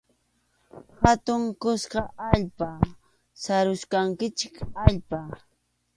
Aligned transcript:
Hatun 1.01 1.41
kuska 1.61 2.01
allpa, 2.29 2.69
sarusqanchik 3.43 4.55
allpa. 4.83 5.17